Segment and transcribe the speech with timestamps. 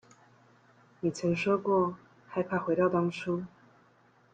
[1.01, 1.95] 你曾說過
[2.27, 3.43] 害怕回到當初